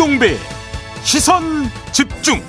김종배 0.00 0.34
시선 1.02 1.42
집중 1.92 2.40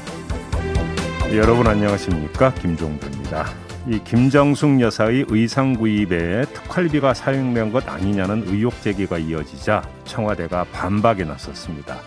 여러분 1.33 1.67
안녕하십니까 1.67 2.53
김종배입니다. 2.53 3.45
이 3.87 3.99
김정숙 4.05 4.79
여사의 4.79 5.25
의상 5.27 5.73
구입에 5.73 6.45
특활비가 6.45 7.13
사용된 7.13 7.73
것 7.73 7.89
아니냐는 7.89 8.45
의혹 8.47 8.81
제기가 8.81 9.17
이어지자 9.17 9.81
청와대가 10.05 10.63
반박에 10.71 11.25
나섰습니다. 11.25 11.97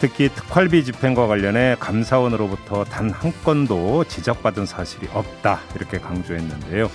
특히 0.00 0.28
특활비 0.28 0.84
집행과 0.84 1.28
관련해 1.28 1.76
감사원으로부터 1.78 2.82
단 2.82 3.10
한 3.12 3.32
건도 3.44 4.02
지적받은 4.08 4.66
사실이 4.66 5.06
없다 5.14 5.60
이렇게 5.76 5.98
강조했는데요. 6.00 6.90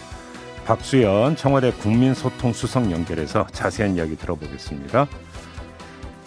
박수현 0.65 1.37
청와대 1.37 1.71
국민소통수석 1.71 2.91
연결해서 2.91 3.47
자세한 3.53 3.95
이야기 3.95 4.17
들어보겠습니다. 4.17 5.07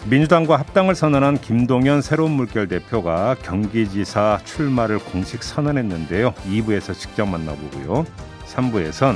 민주당과 0.05 0.57
합당을 0.57 0.95
선언한 0.95 1.39
김동연 1.39 2.01
새로운 2.01 2.31
물결 2.31 2.67
대표가 2.67 3.35
경기지사 3.41 4.39
출마를 4.43 4.99
공식 4.99 5.41
선언했는데요. 5.43 6.33
2부에서 6.33 6.93
직접 6.93 7.25
만나보고요. 7.25 8.05
3부에선 8.45 9.15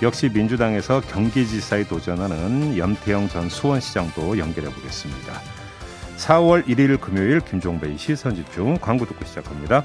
역시 0.00 0.28
민주당에서 0.32 1.00
경기지사에 1.00 1.84
도전하는 1.88 2.78
염태영 2.78 3.28
전 3.28 3.48
수원시장도 3.48 4.38
연결해 4.38 4.72
보겠습니다. 4.72 5.32
4월 6.18 6.64
1일 6.66 7.00
금요일 7.00 7.40
김종배의 7.40 7.98
시선집중 7.98 8.78
광고 8.80 9.06
듣고 9.06 9.24
시작합니다. 9.24 9.82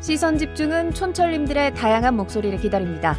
시선 0.00 0.38
집중은 0.38 0.92
촌철님들의 0.92 1.74
다양한 1.74 2.14
목소리를 2.14 2.60
기다립니다. 2.60 3.18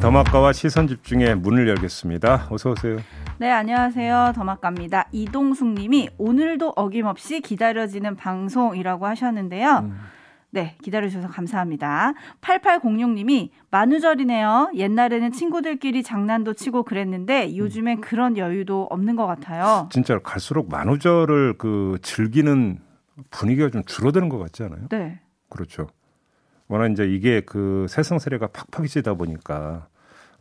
더마카와 0.00 0.52
시선 0.52 0.86
집중의 0.88 1.36
문을 1.36 1.68
열겠습니다. 1.68 2.48
어서 2.50 2.70
오세요. 2.70 2.98
네, 3.38 3.50
안녕하세요. 3.50 4.32
더마카입니다. 4.34 5.08
이동숙 5.10 5.68
님이 5.68 6.10
오늘도 6.18 6.74
어김없이 6.76 7.40
기다려지는 7.40 8.14
방송이라고 8.16 9.06
하셨는데요. 9.06 9.78
음. 9.84 9.98
네, 10.50 10.76
기다려주셔서 10.82 11.28
감사합니다. 11.28 12.12
8806님이 12.40 13.50
만우절이네요. 13.70 14.72
옛날에는 14.74 15.32
친구들끼리 15.32 16.02
장난도 16.02 16.54
치고 16.54 16.84
그랬는데 16.84 17.56
요즘엔 17.56 17.98
음. 17.98 18.00
그런 18.00 18.36
여유도 18.36 18.84
없는 18.90 19.16
것 19.16 19.26
같아요. 19.26 19.88
진짜 19.90 20.18
갈수록 20.18 20.70
만우절을 20.70 21.58
그 21.58 21.98
즐기는 22.02 22.78
분위기가 23.30 23.70
좀 23.70 23.82
줄어드는 23.84 24.28
것 24.28 24.38
같지 24.38 24.62
않아요? 24.62 24.88
네. 24.90 25.20
그렇죠. 25.48 25.88
워낙 26.68 26.88
이제 26.90 27.06
이게 27.06 27.40
그 27.40 27.86
세상 27.88 28.18
세례가 28.18 28.48
팍팍해지다 28.48 29.14
보니까 29.14 29.86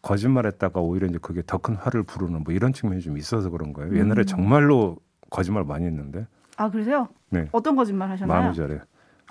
거짓말했다가 0.02 0.80
오히려 0.80 1.08
이제 1.08 1.18
그게 1.22 1.42
더 1.46 1.58
큰 1.58 1.76
화를 1.76 2.04
부르는 2.04 2.44
뭐 2.44 2.54
이런 2.54 2.74
측면이 2.74 3.02
좀 3.02 3.18
있어서 3.18 3.50
그런 3.50 3.74
거예요. 3.74 3.98
옛날에 3.98 4.22
음. 4.22 4.26
정말로 4.26 4.98
거짓말 5.30 5.64
많이 5.64 5.86
했는데. 5.86 6.28
아 6.58 6.70
그러세요? 6.70 7.08
네. 7.30 7.48
어떤 7.52 7.76
거짓말 7.76 8.10
하셨나요? 8.10 8.42
만우절에 8.44 8.80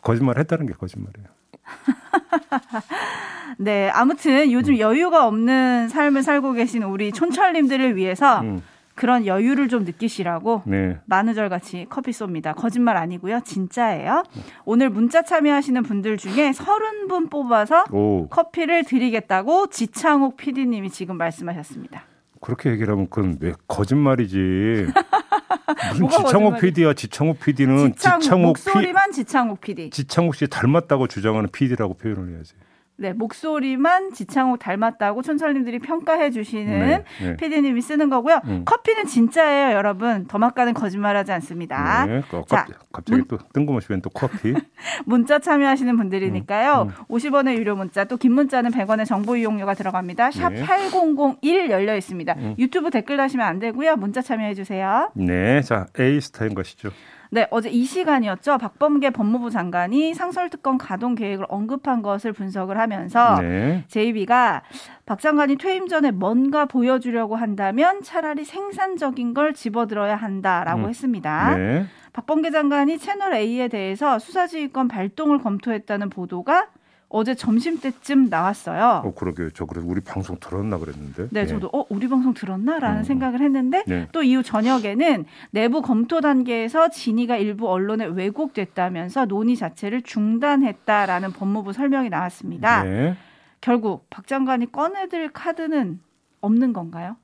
거짓말 0.02 0.38
했다는 0.38 0.66
게 0.66 0.74
거짓말이에요. 0.74 1.28
네, 3.58 3.88
아무튼 3.90 4.50
요즘 4.52 4.74
음. 4.74 4.78
여유가 4.80 5.26
없는 5.26 5.88
삶을 5.88 6.22
살고 6.22 6.52
계신 6.52 6.82
우리 6.82 7.12
촌철님들을 7.12 7.96
위해서 7.96 8.40
음. 8.40 8.62
그런 8.94 9.26
여유를 9.26 9.68
좀 9.68 9.84
느끼시라고 9.84 10.62
네. 10.66 10.98
만우절 11.06 11.48
같이 11.48 11.86
커피 11.88 12.12
쏩니다. 12.12 12.54
거짓말 12.54 12.96
아니고요. 12.96 13.40
진짜예요. 13.44 14.22
오늘 14.64 14.90
문자 14.90 15.22
참여하시는 15.22 15.82
분들 15.82 16.16
중에 16.16 16.52
30분 16.52 17.30
뽑아서 17.30 17.84
오. 17.90 18.28
커피를 18.28 18.84
드리겠다고 18.84 19.68
지창욱 19.68 20.36
PD님이 20.36 20.90
지금 20.90 21.16
말씀하셨습니다. 21.16 22.04
그렇게 22.40 22.70
얘기를 22.70 22.92
하면 22.92 23.08
그건 23.08 23.38
왜 23.40 23.52
거짓말이지. 23.66 24.36
무슨 25.98 26.08
지창욱 26.08 26.60
PD야? 26.60 26.92
지창욱 26.92 27.40
PD는 27.40 27.94
지창욱, 27.94 28.20
지창욱 28.22 28.46
목소리만 28.48 29.10
피, 29.10 29.16
지창욱 29.16 29.60
PD. 29.60 29.90
지창욱 29.90 30.34
씨 30.34 30.46
닮았다고 30.46 31.08
주장하는 31.08 31.48
PD라고 31.50 31.94
표현을 31.94 32.34
해야지. 32.34 32.54
네, 32.96 33.12
목소리만 33.12 34.12
지창욱 34.12 34.60
닮았다고 34.60 35.22
촌철님들이 35.22 35.80
평가해 35.80 36.30
주시는 36.30 36.78
네, 36.78 37.04
네. 37.20 37.36
PD님이 37.36 37.80
쓰는 37.82 38.08
거고요. 38.08 38.40
음. 38.44 38.62
커피는 38.64 39.06
진짜예요, 39.06 39.74
여러분. 39.76 40.26
더마카는 40.28 40.74
거짓말하지 40.74 41.32
않습니다. 41.32 42.06
네, 42.06 42.22
그, 42.30 42.42
자, 42.46 42.66
갑자기 42.92 43.18
문, 43.18 43.26
또 43.26 43.38
뜬금없이 43.52 43.88
웬 43.90 44.00
또 44.00 44.10
커피. 44.10 44.54
문자 45.06 45.40
참여하시는 45.40 45.96
분들이니까요. 45.96 46.82
음, 46.82 46.88
음. 46.88 47.04
50원의 47.08 47.56
유료 47.56 47.74
문자, 47.74 48.04
또 48.04 48.16
긴 48.16 48.32
문자는 48.32 48.70
100원의 48.70 49.06
정보 49.06 49.36
이용료가 49.36 49.74
들어갑니다. 49.74 50.30
샵8001 50.30 51.70
열려 51.70 51.96
있습니다. 51.96 52.34
음. 52.38 52.54
유튜브 52.58 52.90
댓글 52.90 53.16
다시면 53.16 53.44
안 53.46 53.58
되고요. 53.58 53.96
문자 53.96 54.22
참여해 54.22 54.54
주세요. 54.54 55.10
네, 55.14 55.60
자 55.62 55.86
A 55.98 56.20
스타인 56.20 56.54
것이죠. 56.54 56.90
네, 57.34 57.48
어제 57.50 57.68
이 57.68 57.84
시간이었죠. 57.84 58.58
박범계 58.58 59.10
법무부 59.10 59.50
장관이 59.50 60.14
상설특검 60.14 60.78
가동 60.78 61.16
계획을 61.16 61.46
언급한 61.48 62.00
것을 62.00 62.32
분석을 62.32 62.78
하면서 62.78 63.40
네. 63.40 63.84
JB가 63.88 64.62
박 65.04 65.18
장관이 65.18 65.56
퇴임 65.56 65.88
전에 65.88 66.12
뭔가 66.12 66.64
보여주려고 66.64 67.34
한다면 67.34 68.02
차라리 68.02 68.44
생산적인 68.44 69.34
걸 69.34 69.52
집어들어야 69.52 70.14
한다라고 70.14 70.82
음. 70.84 70.88
했습니다. 70.88 71.56
네. 71.56 71.86
박범계 72.12 72.52
장관이 72.52 72.98
채널 72.98 73.34
A에 73.34 73.66
대해서 73.66 74.20
수사지휘권 74.20 74.86
발동을 74.86 75.38
검토했다는 75.38 76.10
보도가 76.10 76.68
어제 77.14 77.36
점심 77.36 77.78
때쯤 77.78 78.28
나왔어요. 78.28 79.02
어, 79.04 79.14
그러게요. 79.14 79.50
저 79.50 79.66
그래서 79.66 79.86
우리 79.86 80.00
방송 80.00 80.36
들었나 80.40 80.78
그랬는데. 80.78 81.28
네, 81.30 81.42
네. 81.42 81.46
저도 81.46 81.70
어 81.72 81.86
우리 81.88 82.08
방송 82.08 82.34
들었나라는 82.34 83.02
음. 83.02 83.04
생각을 83.04 83.40
했는데 83.40 83.84
네. 83.86 84.08
또 84.10 84.24
이후 84.24 84.42
저녁에는 84.42 85.24
내부 85.52 85.80
검토 85.80 86.20
단계에서 86.20 86.90
진위가 86.90 87.36
일부 87.36 87.70
언론에 87.70 88.04
왜곡됐다면서 88.06 89.26
논의 89.26 89.54
자체를 89.54 90.02
중단했다라는 90.02 91.30
법무부 91.32 91.72
설명이 91.72 92.08
나왔습니다. 92.10 92.82
네. 92.82 93.16
결국 93.60 94.10
박 94.10 94.26
장관이 94.26 94.72
꺼내들 94.72 95.28
카드는 95.30 96.00
없는 96.40 96.72
건가요? 96.72 97.16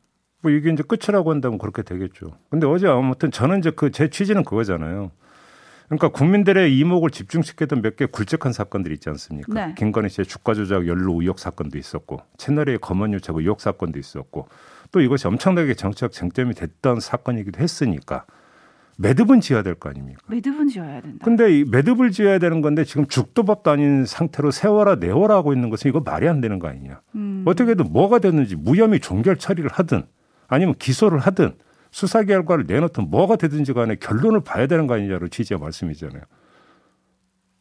뭐 0.42 0.52
이게 0.52 0.70
이제 0.70 0.84
끝이라고 0.84 1.32
한다면 1.32 1.58
그렇게 1.58 1.82
되겠죠. 1.82 2.30
근데 2.48 2.66
어제 2.66 2.86
아무튼 2.86 3.32
저는 3.32 3.58
이제 3.58 3.70
그 3.72 3.90
제 3.90 4.08
취지는 4.08 4.44
그거잖아요. 4.44 5.10
그러니까 5.90 6.08
국민들의 6.08 6.78
이목을 6.78 7.10
집중시켰던 7.10 7.82
몇 7.82 7.96
개 7.96 8.06
굵직한 8.06 8.52
사건들이 8.52 8.94
있지 8.94 9.08
않습니까? 9.10 9.66
네. 9.66 9.74
김건희 9.76 10.08
씨의 10.08 10.26
주가 10.26 10.54
조작 10.54 10.86
연루 10.86 11.20
의혹 11.20 11.38
사건도 11.40 11.76
있었고 11.76 12.20
채널의 12.38 12.78
검언 12.78 13.12
유착 13.12 13.36
의혹 13.36 13.60
사건도 13.60 13.98
있었고 13.98 14.48
또 14.92 15.00
이것이 15.00 15.26
엄청나게 15.26 15.74
정치적 15.74 16.12
쟁점이 16.12 16.54
됐던 16.54 17.00
사건이기도 17.00 17.60
했으니까 17.60 18.24
매듭은 18.98 19.40
지어야 19.40 19.62
될 19.62 19.74
거 19.74 19.88
아닙니까? 19.88 20.20
매듭은 20.28 20.68
지어야 20.68 21.00
된다. 21.00 21.24
근데 21.24 21.58
이 21.58 21.64
매듭을 21.64 22.10
지어야 22.12 22.38
되는 22.38 22.60
건데 22.60 22.84
지금 22.84 23.06
죽도 23.06 23.44
밥도 23.44 23.70
아닌 23.70 24.04
상태로 24.06 24.50
세워라 24.50 24.96
내워라 24.96 25.34
하고 25.36 25.52
있는 25.54 25.70
것은 25.70 25.88
이거 25.88 26.00
말이 26.00 26.28
안 26.28 26.40
되는 26.40 26.58
거 26.58 26.68
아니냐. 26.68 27.00
음. 27.16 27.42
어떻게든 27.46 27.92
뭐가 27.92 28.18
됐는지 28.20 28.56
무혐의 28.56 29.00
종결 29.00 29.36
처리를 29.38 29.70
하든 29.72 30.04
아니면 30.48 30.74
기소를 30.78 31.18
하든 31.18 31.54
수사 31.90 32.22
결과를 32.22 32.66
내놓든 32.66 33.10
뭐가 33.10 33.36
되든지 33.36 33.72
간에 33.72 33.96
결론을 33.96 34.40
봐야 34.40 34.66
되는 34.66 34.86
거 34.86 34.94
아니냐로 34.94 35.28
취지의 35.28 35.58
말씀이잖아요. 35.58 36.22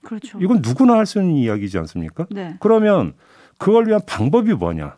그렇죠. 0.04 0.40
이건 0.40 0.62
누구나 0.62 0.94
할 0.96 1.06
수 1.06 1.20
있는 1.20 1.36
이야기지 1.36 1.78
않습니까? 1.80 2.28
네. 2.32 2.56
그러면 2.60 3.14
그걸 3.58 3.88
위한 3.88 4.02
방법이 4.06 4.54
뭐냐? 4.54 4.98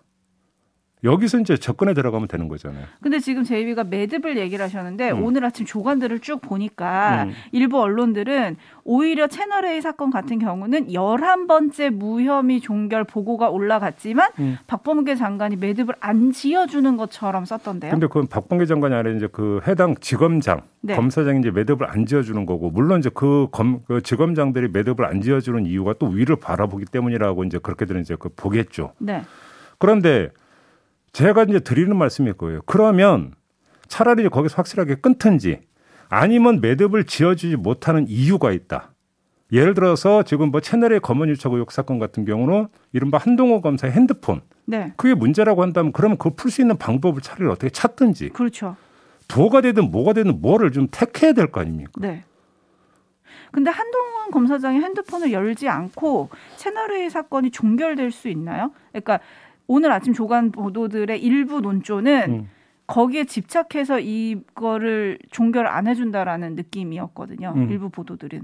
여기서 1.04 1.40
이제 1.40 1.58
접근에 1.58 1.94
들어가면 1.94 2.28
되는 2.28 2.48
거잖아요. 2.48 2.86
근데 3.02 3.20
지금 3.20 3.44
제이비가 3.44 3.84
매듭을 3.86 4.38
얘기를 4.38 4.64
하셨는데 4.64 5.12
음. 5.12 5.24
오늘 5.24 5.44
아침 5.46 5.66
조간들을 5.66 6.20
쭉 6.20 6.42
보니까 6.42 7.24
음. 7.24 7.32
일부 7.52 7.82
언론들은 7.82 8.58
오히려 8.84 9.28
채널 9.28 9.66
A 9.66 9.82
사건 9.82 10.12
같은 10.12 10.38
경우는 10.38 10.88
11번째 10.90 11.90
무혐의 11.90 12.62
종결 12.62 13.04
보고가 13.04 13.50
올라갔지만 13.50 14.30
음. 14.40 14.58
박범계 14.68 15.16
장관이 15.16 15.56
매듭을 15.56 15.96
안 16.00 16.32
지어 16.32 16.68
주는 16.68 16.98
것처럼 16.98 17.46
썼던데요. 17.46 17.92
근데 17.92 18.08
그건 18.08 18.28
박범계 18.28 18.66
장관이 18.66 18.94
아니라 18.94 19.16
이제 19.16 19.28
그 19.32 19.60
해당 19.68 19.96
지검장, 19.96 20.62
네. 20.82 20.96
검사장이 20.96 21.40
이제 21.40 21.50
매듭을 21.50 21.90
안 21.90 22.06
지어 22.06 22.22
주는 22.22 22.46
거고 22.46 22.70
물론 22.70 23.00
이제 23.00 23.10
그, 23.12 23.48
검, 23.52 23.82
그 23.88 24.02
지검장들이 24.02 24.70
매듭을 24.72 25.06
안 25.06 25.22
지어 25.22 25.40
주는 25.40 25.66
이유가 25.66 25.94
또 25.98 26.08
위를 26.08 26.36
바라보기 26.36 26.86
때문이라고 26.86 27.44
이제 27.46 27.58
그렇게들은 27.58 28.02
이제 28.02 28.16
그 28.20 28.30
보겠죠. 28.30 28.94
네. 29.00 29.24
그런데 29.80 30.30
제가 31.14 31.44
이제 31.44 31.60
드리는 31.60 31.96
말씀일 31.96 32.34
거예요. 32.34 32.62
그러면 32.66 33.34
차라리 33.88 34.28
거기서 34.30 34.56
확실하게 34.58 34.96
끊든지 34.96 35.60
아니면 36.10 36.62
매듭을 36.62 37.06
지어주지 37.06 37.58
못하는 37.58 38.06
이유가 38.08 38.52
있다. 38.52 38.92
예를 39.52 39.74
들어서 39.74 40.24
지금 40.24 40.50
뭐 40.50 40.62
채널의 40.62 41.02
검언 41.02 41.28
유착 41.30 41.52
의혹 41.54 41.72
사건 41.74 42.00
같은 42.00 42.24
경우는 42.24 42.68
이른바 42.94 43.18
한동호 43.18 43.62
검사의 43.62 43.92
핸드폰. 43.94 44.42
네. 44.66 44.94
그게 44.96 45.14
문제라고 45.14 45.62
한다면 45.62 45.92
그러면 45.92 46.18
그걸 46.18 46.34
풀 46.38 46.52
수 46.52 46.62
있는 46.62 46.78
방법을 46.78 47.22
차라리 47.22 47.50
어떻게 47.50 47.70
찾든지. 47.70 48.30
그렇죠. 48.30 48.78
도가 49.28 49.60
되든 49.62 49.92
뭐가 49.92 50.14
되든 50.14 50.40
뭐를 50.42 50.72
좀 50.72 50.88
택해야 50.90 51.34
될 51.34 51.48
거 51.52 51.60
아닙니까? 51.62 51.92
네. 51.98 52.24
근데 53.52 53.70
한동훈 53.70 54.32
검사장이 54.32 54.80
핸드폰을 54.80 55.34
열지 55.34 55.68
않고 55.68 56.30
채널A 56.56 57.10
사건이 57.10 57.52
종결될 57.52 58.12
수 58.12 58.30
있나요? 58.30 58.72
그러니까 58.94 59.20
오늘 59.72 59.94
아침 59.94 60.12
조간 60.12 60.52
보도들의 60.52 61.22
일부 61.24 61.62
논조는 61.62 62.32
음. 62.32 62.50
거기에 62.88 63.24
집착해서 63.24 64.02
이거를 64.02 65.18
종결 65.32 65.66
안 65.66 65.88
해준다라는 65.88 66.56
느낌이었거든요. 66.56 67.54
음. 67.56 67.72
일부 67.72 67.90
보도들은. 67.90 68.42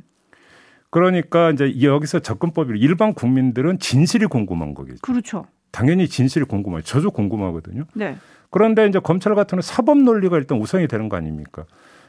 그러니까 0.89 1.51
이제 1.51 1.81
여기서 1.81 2.19
접근법이 2.19 2.79
일반 2.79 3.13
국민들은 3.13 3.79
진실이 3.79 4.27
궁금한 4.27 4.73
거겠죠. 4.73 5.01
그렇죠. 5.01 5.45
당연히 5.71 6.07
진실이 6.07 6.45
궁금해요. 6.45 6.81
저도 6.83 7.11
궁금하거든요. 7.11 7.83
네. 7.93 8.15
그런데 8.49 8.87
이제 8.87 8.99
검찰 8.99 9.35
같은 9.35 9.57
경우 9.57 9.61
사법 9.61 9.97
논리가 9.97 10.37
일단 10.37 10.57
우선이 10.61 10.87
되는 10.87 11.09
거 11.09 11.17
아닙니까? 11.17 11.65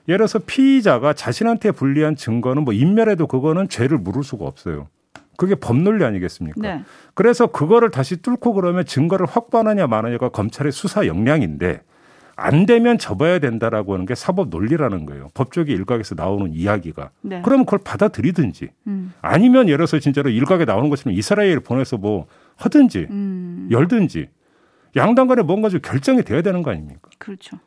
예를 0.07 0.19
들어서 0.19 0.39
피의자가 0.39 1.13
자신한테 1.13 1.73
불리한 1.73 2.15
증거는 2.15 2.63
뭐 2.63 2.73
인멸해도 2.73 3.27
그거는 3.27 3.69
죄를 3.69 3.99
물을 3.99 4.23
수가 4.23 4.45
없어요. 4.45 4.87
그게 5.39 5.55
법논리 5.55 6.05
아니겠습니까? 6.05 6.61
네. 6.61 6.83
그래서 7.15 7.47
그거를 7.47 7.93
다시 7.93 8.21
뚫고 8.21 8.55
그러면 8.55 8.85
증거를 8.85 9.25
확보하느냐 9.25 9.87
마느냐가 9.87 10.31
검찰의 10.31 10.73
수사 10.73 11.07
역량인데 11.07 11.81
안 12.35 12.67
되면 12.67 12.99
접어야 12.99 13.39
된다라고 13.39 13.95
하는 13.95 14.05
게 14.05 14.17
사법 14.17 14.49
논리라는 14.49 15.07
거예요. 15.07 15.29
법조계 15.35 15.73
일각에서 15.73 16.17
나오는 16.17 16.53
이야기가. 16.53 17.11
네. 17.21 17.41
그러면 17.45 17.67
그걸 17.67 17.79
받아들이든지 17.85 18.69
음. 18.89 19.15
아니면 19.23 19.69
예를 19.69 19.79
들어서 19.79 20.01
진짜로 20.01 20.29
일각에 20.29 20.65
나오는 20.65 20.91
것처럼 20.91 21.17
이스라엘 21.17 21.61
보내서 21.61 21.99
뭐 21.99 22.27
하든지 22.57 23.07
음. 23.09 23.69
열든지 23.71 24.31
양당 24.97 25.29
간에 25.29 25.43
뭔가 25.43 25.69
좀 25.69 25.81
결정이 25.81 26.25
돼야 26.25 26.43
되는 26.43 26.65
거 26.65 26.73
아닙니까? 26.73 27.11
그렇죠. 27.19 27.59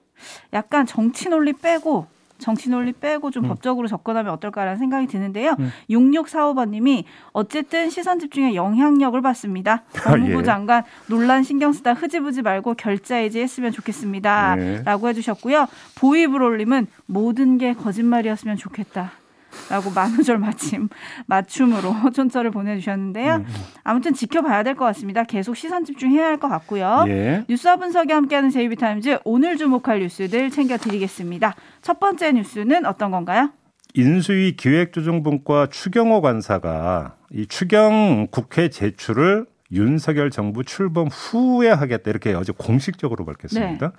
약간 0.51 0.85
정치 0.85 1.29
논리 1.29 1.53
빼고 1.53 2.07
정치 2.41 2.69
논리 2.69 2.91
빼고 2.91 3.31
좀 3.31 3.45
음. 3.45 3.49
법적으로 3.49 3.87
접근하면 3.87 4.33
어떨까라는 4.33 4.77
생각이 4.77 5.07
드는데요. 5.07 5.55
음. 5.59 5.71
6645번님이 5.89 7.05
어쨌든 7.31 7.89
시선 7.89 8.19
집중에 8.19 8.55
영향력을 8.55 9.19
받습니다. 9.21 9.83
법무부 9.95 10.37
아, 10.37 10.39
예. 10.39 10.43
장관 10.43 10.83
논란 11.07 11.43
신경 11.43 11.71
쓰다 11.71 11.93
흐지부지 11.93 12.41
말고 12.41 12.73
결자해지 12.73 13.39
했으면 13.39 13.71
좋겠습니다. 13.71 14.55
예. 14.59 14.81
라고 14.83 15.07
해주셨고요. 15.07 15.67
보이브롤님은 15.95 16.87
모든 17.05 17.57
게 17.57 17.73
거짓말이었으면 17.73 18.57
좋겠다. 18.57 19.20
라고 19.69 19.89
만우절 19.91 20.37
맞춤, 20.37 20.89
맞춤으로 21.27 22.11
촌철을 22.13 22.51
보내주셨는데요. 22.51 23.35
음. 23.35 23.45
아무튼 23.83 24.13
지켜봐야 24.13 24.63
될 24.63 24.75
것 24.75 24.85
같습니다. 24.85 25.23
계속 25.23 25.55
시선 25.55 25.85
집중해야 25.85 26.25
할 26.25 26.37
것 26.37 26.47
같고요. 26.49 27.05
예. 27.07 27.45
뉴스와 27.49 27.75
분석이 27.77 28.11
함께하는 28.13 28.49
제이비타임즈 28.49 29.19
오늘 29.25 29.57
주목할 29.57 29.99
뉴스들 29.99 30.49
챙겨드리겠습니다. 30.49 31.55
첫 31.81 31.99
번째 31.99 32.31
뉴스는 32.33 32.85
어떤 32.85 33.11
건가요? 33.11 33.51
인수위 33.93 34.55
기획조정분과 34.55 35.67
추경호 35.67 36.21
관사가 36.21 37.15
이 37.31 37.45
추경 37.45 38.27
국회 38.31 38.69
제출을 38.69 39.45
윤석열 39.73 40.31
정부 40.31 40.63
출범 40.63 41.07
후에 41.07 41.69
하겠다 41.69 42.09
이렇게 42.09 42.33
어제 42.33 42.53
공식적으로 42.57 43.25
밝혔습니다. 43.25 43.87
네. 43.87 43.93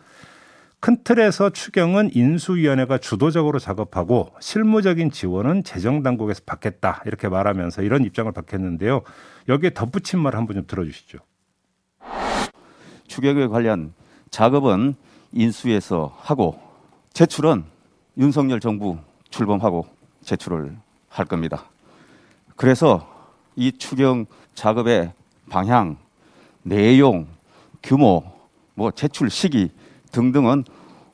큰 0.83 0.97
틀에서 1.05 1.51
추경은 1.51 2.11
인수위원회가 2.13 2.99
주도적으로 2.99 3.61
작업하고 3.61 4.33
실무적인 4.41 5.13
지원은 5.13 5.63
재정당국에서 5.63 6.41
받겠다 6.45 7.05
이렇게 7.07 7.29
말하면서 7.29 7.83
이런 7.83 8.05
입장을 8.05 8.33
밝혔는데요. 8.33 9.03
여기에 9.49 9.75
덧붙인 9.75 10.19
말 10.19 10.35
한번 10.35 10.57
좀 10.57 10.67
들어주시죠. 10.67 11.19
추경에 13.07 13.47
관련 13.47 13.95
작업은 14.31 14.97
인수위에서 15.31 16.17
하고 16.19 16.61
제출은 17.13 17.63
윤석열 18.19 18.59
정부 18.59 18.99
출범하고 19.31 19.87
제출을 20.25 20.77
할 21.09 21.27
겁니다. 21.27 21.67
그래서 22.57 23.09
이 23.55 23.71
추경 23.71 24.27
작업의 24.55 25.13
방향, 25.49 25.97
내용, 26.65 27.29
규모, 27.85 28.25
뭐 28.75 28.91
제출 28.91 29.31
시기 29.31 29.71
등등은 30.13 30.65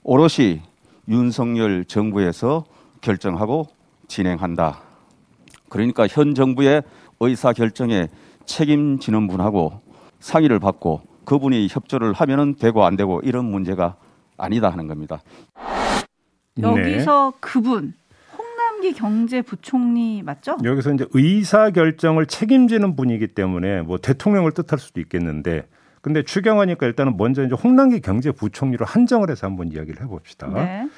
오롯이 0.02 0.60
윤석열 1.08 1.84
정부에서 1.84 2.64
결정하고 3.00 3.68
진행한다. 4.08 4.80
그러니까 5.68 6.06
현 6.06 6.34
정부의 6.34 6.82
의사 7.20 7.52
결정에 7.52 8.08
책임지는 8.44 9.28
분하고 9.28 9.80
상의를 10.20 10.58
받고 10.58 11.02
그분이 11.24 11.68
협조를 11.70 12.12
하면은 12.12 12.54
되고 12.54 12.84
안 12.84 12.96
되고 12.96 13.20
이런 13.22 13.44
문제가 13.44 13.96
아니다 14.36 14.70
하는 14.70 14.86
겁니다. 14.86 15.20
여기서 16.60 17.32
네. 17.32 17.38
그분 17.40 17.92
홍남기 18.36 18.92
경제부총리 18.92 20.22
맞죠? 20.22 20.56
여기서 20.64 20.94
이제 20.94 21.06
의사 21.12 21.70
결정을 21.70 22.26
책임지는 22.26 22.96
분이기 22.96 23.28
때문에 23.28 23.82
뭐 23.82 23.98
대통령을 23.98 24.52
뜻할 24.52 24.78
수도 24.78 25.00
있겠는데 25.00 25.66
근데 26.00 26.22
추경하니까 26.22 26.86
일단은 26.86 27.16
먼저 27.16 27.44
이제 27.44 27.54
홍남기 27.54 28.00
경제부총리로 28.00 28.86
한정을 28.86 29.30
해서 29.30 29.46
한번 29.46 29.72
이야기를 29.72 30.02
해봅시다. 30.02 30.48
네. 30.48 30.88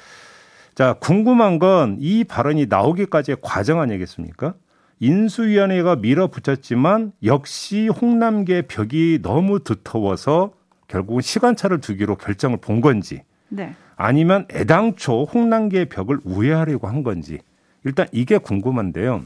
자, 0.75 0.93
궁금한 0.93 1.59
건 1.59 1.97
이 1.99 2.23
발언이 2.23 2.67
나오기까지의 2.67 3.37
과정 3.41 3.81
아니겠습니까? 3.81 4.53
인수위원회가 4.99 5.95
밀어붙였지만 5.97 7.11
역시 7.23 7.87
홍남기의 7.87 8.63
벽이 8.67 9.19
너무 9.21 9.59
두터워서 9.59 10.51
결국은 10.87 11.21
시간차를 11.21 11.81
두기로 11.81 12.17
결정을 12.17 12.57
본 12.57 12.81
건지 12.81 13.23
네. 13.49 13.73
아니면 13.95 14.45
애당초 14.53 15.23
홍남기의 15.23 15.85
벽을 15.89 16.19
우회하려고 16.23 16.87
한 16.87 17.01
건지 17.03 17.39
일단 17.83 18.07
이게 18.11 18.37
궁금한데요. 18.37 19.23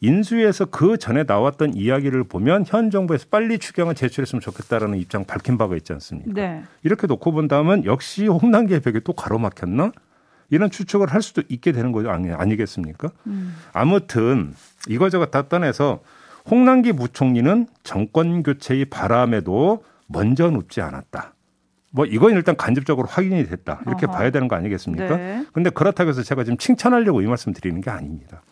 인수위에서 0.00 0.66
그 0.66 0.96
전에 0.96 1.24
나왔던 1.24 1.74
이야기를 1.74 2.24
보면 2.24 2.64
현 2.66 2.90
정부에서 2.90 3.26
빨리 3.30 3.58
추경을 3.58 3.94
제출했으면 3.94 4.40
좋겠다라는 4.40 4.98
입장 4.98 5.24
밝힌 5.24 5.58
바가 5.58 5.76
있지 5.76 5.92
않습니까? 5.92 6.32
네. 6.32 6.62
이렇게 6.82 7.06
놓고 7.06 7.32
본다면 7.32 7.84
역시 7.84 8.26
홍남기 8.26 8.78
벽이 8.78 9.00
또 9.04 9.12
가로막혔나? 9.12 9.92
이런 10.50 10.70
추측을 10.70 11.12
할 11.12 11.20
수도 11.20 11.42
있게 11.48 11.72
되는 11.72 11.92
거죠. 11.92 12.10
아니, 12.10 12.30
아니겠습니까? 12.30 13.10
음. 13.26 13.54
아무튼 13.72 14.54
이거저거 14.88 15.26
다 15.26 15.48
떠나서 15.48 16.00
홍남기 16.48 16.92
부총리는 16.92 17.66
정권 17.82 18.42
교체의 18.42 18.86
바람에도 18.86 19.84
먼저 20.06 20.48
눕지 20.48 20.80
않았다. 20.80 21.34
뭐 21.90 22.06
이건 22.06 22.32
일단 22.32 22.56
간접적으로 22.56 23.08
확인이 23.08 23.46
됐다. 23.46 23.80
이렇게 23.86 24.06
어허. 24.06 24.16
봐야 24.16 24.30
되는 24.30 24.48
거 24.48 24.56
아니겠습니까? 24.56 25.16
네. 25.16 25.44
근데 25.52 25.70
그렇다고 25.70 26.08
해서 26.10 26.22
제가 26.22 26.44
지금 26.44 26.56
칭찬하려고 26.56 27.20
이 27.20 27.26
말씀 27.26 27.52
드리는 27.52 27.80
게 27.80 27.90
아닙니다. 27.90 28.42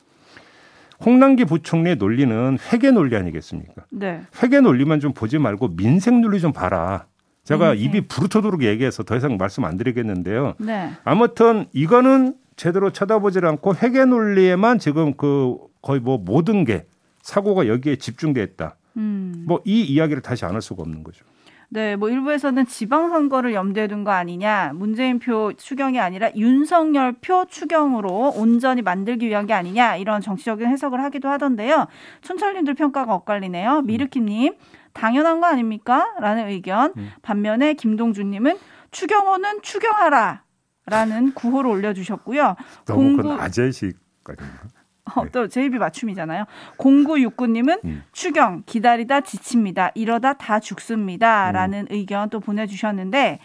홍남기 1.04 1.44
부총리의 1.44 1.96
논리는 1.96 2.58
회계 2.72 2.90
논리 2.90 3.16
아니겠습니까? 3.16 3.84
네. 3.90 4.22
회계 4.42 4.60
논리만 4.60 5.00
좀 5.00 5.12
보지 5.12 5.38
말고 5.38 5.76
민생 5.76 6.20
논리 6.20 6.40
좀 6.40 6.52
봐라. 6.52 7.06
제가 7.44 7.72
음, 7.72 7.76
입이 7.76 8.08
부르터도록 8.08 8.62
얘기해서 8.64 9.02
더 9.04 9.16
이상 9.16 9.36
말씀 9.36 9.64
안 9.64 9.76
드리겠는데요. 9.76 10.54
네. 10.58 10.90
아무튼 11.04 11.66
이거는 11.72 12.34
제대로 12.56 12.90
쳐다보지 12.90 13.38
않고 13.40 13.76
회계 13.76 14.04
논리에만 14.04 14.78
지금 14.78 15.14
그 15.14 15.56
거의 15.82 16.00
뭐 16.00 16.18
모든 16.18 16.64
게 16.64 16.86
사고가 17.22 17.68
여기에 17.68 17.96
집중돼 17.96 18.42
있다. 18.42 18.76
음. 18.96 19.44
뭐이 19.46 19.82
이야기를 19.82 20.22
다시 20.22 20.44
안 20.44 20.54
할 20.54 20.62
수가 20.62 20.82
없는 20.82 21.04
거죠. 21.04 21.24
네, 21.68 21.96
뭐 21.96 22.08
일부에서는 22.08 22.66
지방선거를 22.66 23.52
염두에 23.52 23.88
둔 23.88 24.04
거 24.04 24.12
아니냐, 24.12 24.72
문재인 24.74 25.18
표 25.18 25.52
추경이 25.52 25.98
아니라 25.98 26.30
윤석열 26.36 27.12
표 27.20 27.44
추경으로 27.44 28.34
온전히 28.36 28.82
만들기 28.82 29.26
위한 29.26 29.46
게 29.46 29.52
아니냐 29.52 29.96
이런 29.96 30.20
정치적인 30.20 30.68
해석을 30.68 31.02
하기도 31.02 31.28
하던데요. 31.28 31.86
촌철님들 32.22 32.74
평가가 32.74 33.14
엇갈리네요. 33.14 33.78
음. 33.78 33.86
미르킴님 33.86 34.54
당연한 34.92 35.40
거 35.40 35.46
아닙니까? 35.46 36.06
라는 36.20 36.48
의견. 36.48 36.92
음. 36.96 37.10
반면에 37.22 37.74
김동준님은 37.74 38.56
추경호는 38.92 39.62
추경하라. 39.62 40.42
라는 40.86 41.34
구호를 41.34 41.68
올려주셨고요. 41.68 42.54
너무 42.86 43.16
공구... 43.16 43.32
아재식 43.32 43.98
아닌가? 44.24 44.75
어, 45.14 45.24
또 45.30 45.48
제이비 45.48 45.78
맞춤이잖아요. 45.78 46.44
0969님은 46.78 47.84
음. 47.84 48.02
추경 48.12 48.62
기다리다 48.66 49.20
지칩니다. 49.20 49.92
이러다 49.94 50.34
다 50.34 50.60
죽습니다. 50.60 51.50
음. 51.50 51.52
라는 51.52 51.86
의견 51.90 52.28
또 52.30 52.40
보내주셨는데 52.40 53.38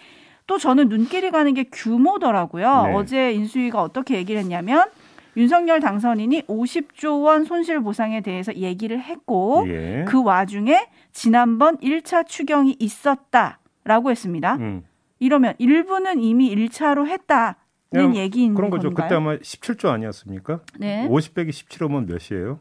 또 0.48 0.58
저는 0.58 0.89
눈길이 0.89 1.32
가는 1.32 1.53
게 1.53 1.65
규모더라고요. 1.72 2.84
네. 2.88 2.94
어제 2.94 3.32
인수위가 3.34 3.82
어떻게 3.82 4.15
얘기를 4.15 4.41
했냐면 4.41 4.89
윤석열 5.38 5.80
당선인이 5.80 6.44
50조 6.44 7.24
원 7.24 7.46
손실 7.46 7.80
보상에 7.80 8.22
대해서 8.22 8.53
얘기를 8.56 9.00
했고 9.00 9.63
예. 9.68 10.03
그 10.08 10.22
와중에 10.22 10.88
지난번 11.13 11.77
1차 11.77 12.27
추경이 12.27 12.75
있었다라고 12.80 14.12
했습니다. 14.12 14.56
음. 14.56 14.84
이러면 15.20 15.53
일부는 15.58 16.20
이미 16.22 16.53
1차로 16.53 17.08
했다. 17.08 17.56
얘기인 17.93 18.53
그런 18.53 18.69
거죠. 18.69 18.89
건가요? 18.89 19.07
그때 19.07 19.15
아마 19.15 19.36
17조 19.36 19.89
아니었습니까? 19.89 20.62
네. 20.79 21.07
50 21.07 21.33
빼기 21.33 21.51
17호면 21.51 22.05
몇이에요? 22.07 22.60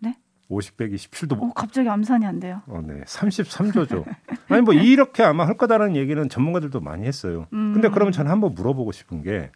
네? 0.00 0.16
50 0.48 0.76
빼기 0.76 0.96
17도. 0.96 1.42
어, 1.42 1.52
갑자기 1.54 1.88
암산이 1.88 2.26
안 2.26 2.40
돼요. 2.40 2.62
어, 2.66 2.82
네. 2.86 3.00
33조죠. 3.04 4.04
아니 4.48 4.62
뭐 4.62 4.74
이렇게 4.74 5.22
아마 5.22 5.46
할 5.46 5.56
거다라는 5.56 5.96
얘기는 5.96 6.28
전문가들도 6.28 6.80
많이 6.80 7.06
했어요. 7.06 7.46
음. 7.52 7.72
근데 7.72 7.88
그러면 7.88 8.12
저는 8.12 8.30
한번 8.30 8.54
물어보고 8.54 8.92
싶은 8.92 9.22
게 9.22 9.50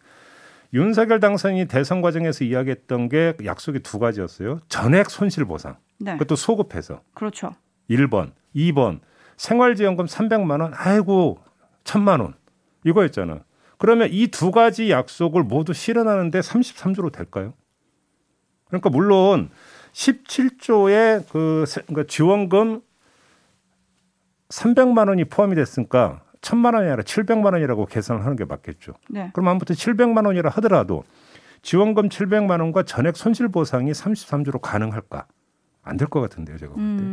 윤석열 0.73 1.19
당선인이 1.19 1.67
대선 1.67 2.01
과정에서 2.01 2.43
이야기했던 2.43 3.09
게 3.09 3.33
약속이 3.45 3.79
두 3.79 3.99
가지였어요. 3.99 4.59
전액 4.67 5.09
손실 5.09 5.45
보상. 5.45 5.77
네. 5.99 6.13
그것도 6.13 6.35
소급해서. 6.35 7.01
그렇죠. 7.13 7.53
1번, 7.89 8.31
2번 8.55 8.99
생활지원금 9.37 10.05
300만 10.05 10.61
원. 10.61 10.73
아이고, 10.75 11.39
1000만 11.83 12.21
원. 12.21 12.33
이거였잖아. 12.83 13.43
그러면 13.77 14.09
이 14.11 14.27
두 14.27 14.51
가지 14.51 14.89
약속을 14.89 15.43
모두 15.43 15.73
실현하는데 15.73 16.39
33조로 16.39 17.11
될까요? 17.11 17.53
그러니까 18.67 18.89
물론 18.89 19.49
17조의 19.93 21.27
그 21.29 21.65
그러니까 21.87 22.03
지원금 22.07 22.81
300만 24.49 25.07
원이 25.09 25.25
포함이 25.25 25.55
됐으니까 25.55 26.21
1000만 26.41 26.75
원이 26.75 26.87
아니라 26.87 27.03
700만 27.03 27.53
원이라고 27.53 27.85
계산을 27.85 28.23
하는 28.23 28.35
게 28.35 28.45
맞겠죠. 28.45 28.93
네. 29.09 29.29
그럼 29.33 29.47
아무튼 29.49 29.75
700만 29.75 30.25
원이라 30.25 30.49
하더라도 30.51 31.03
지원금 31.61 32.09
700만 32.09 32.59
원과 32.61 32.83
전액 32.83 33.15
손실 33.17 33.47
보상이 33.49 33.91
33조로 33.91 34.59
가능할까? 34.61 35.25
안 35.87 35.97
될 35.97 36.07
것 36.09 36.19
같은데요, 36.21 36.57
제가 36.57 36.73
볼 36.73 36.81
때. 36.97 37.03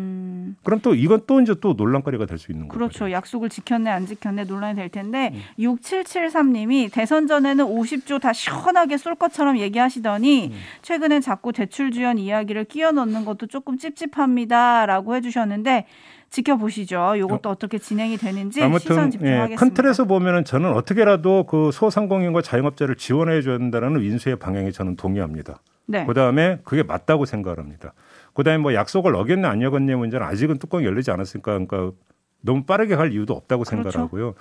음. 0.53 0.57
그럼 0.63 0.81
또 0.83 0.95
이건 0.95 1.23
또 1.27 1.41
이제 1.41 1.55
또 1.61 1.75
논란거리가 1.75 2.27
될 2.27 2.39
수 2.39 2.53
있는 2.53 2.69
거죠. 2.69 2.79
그렇죠. 2.79 2.99
거예요. 3.01 3.17
약속을 3.17 3.49
지켰네 3.49 3.91
안 3.91 4.07
지켰네 4.07 4.45
논란이 4.45 4.77
될 4.77 4.89
텐데 4.89 5.33
음. 5.35 5.41
6773님이 5.59 6.93
대선 6.93 7.27
전에는 7.27 7.65
50조 7.65 8.21
다 8.21 8.33
시원하게 8.33 8.97
쏠 8.97 9.15
것처럼 9.15 9.59
얘기하시더니 9.59 10.47
음. 10.47 10.57
최근엔 10.83 11.21
자꾸 11.21 11.53
대출 11.53 11.91
주연 11.91 12.19
이야기를 12.19 12.65
끼워 12.65 12.93
넣는 12.93 13.25
것도 13.25 13.47
조금 13.47 13.79
찝찝합니다라고 13.79 15.15
해주셨는데 15.17 15.87
지켜보시죠. 16.31 17.15
이것도 17.17 17.51
어. 17.51 17.55
떻게 17.57 17.79
진행이 17.79 18.17
되는지 18.17 18.63
아무튼, 18.63 18.81
시선 18.81 19.11
집중하겠습니다. 19.11 19.53
예, 19.53 19.57
큰 19.57 19.75
틀에서 19.75 20.07
보면은 20.07 20.45
저는 20.45 20.73
어떻게라도 20.73 21.45
그 21.45 21.71
소상공인과 21.73 22.43
자영업자를 22.43 22.97
지원해 22.97 23.43
줘야 23.43 23.59
된다는 23.59 24.03
인수의 24.03 24.37
방향에 24.37 24.71
저는 24.71 24.97
동의합니다. 24.97 25.61
네. 25.87 26.07
그다음에 26.07 26.61
그게 26.65 26.83
맞다고 26.83 27.25
생각합니다. 27.25 27.93
그다음에 28.35 28.59
뭐 28.59 28.75
약속을 28.75 29.15
어겼냐 29.15 29.49
안 29.49 29.62
어겼냐 29.65 29.97
문제는 29.97 30.27
아직은 30.27 30.59
뚜껑이 30.59 30.85
열리지 30.85 31.11
않았으니까 31.11 31.53
그러니까 31.53 31.93
너무 32.41 32.65
빠르게 32.65 32.97
갈 32.97 33.12
이유도 33.12 33.35
없다고 33.35 33.65
그렇죠. 33.65 33.91
생각하고요. 33.91 34.35